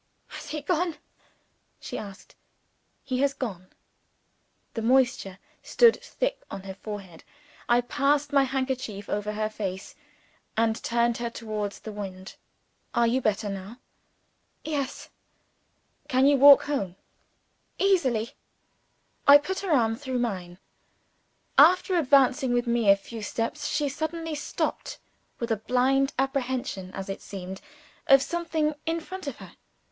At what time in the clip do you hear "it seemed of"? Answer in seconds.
27.07-28.23